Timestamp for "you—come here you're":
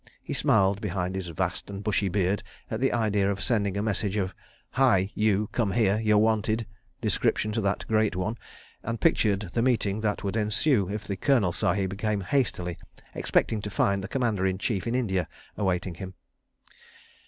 5.13-6.17